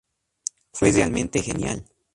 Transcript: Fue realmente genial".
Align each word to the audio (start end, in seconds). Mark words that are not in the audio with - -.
Fue 0.73 0.91
realmente 0.91 1.43
genial". 1.43 1.85